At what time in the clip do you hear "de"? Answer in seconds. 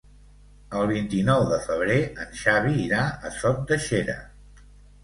1.51-1.59, 3.73-3.83